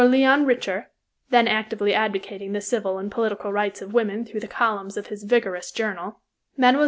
[0.01, 0.89] Léon Richer,
[1.29, 5.21] then actively advocating the civil and political rights of women through the columns of his
[5.23, 6.21] vigorous journal;
[6.57, 6.79] Mme.